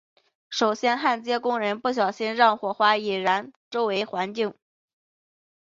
[0.49, 4.55] 首先焊接工人不小心让火花引燃周围环境。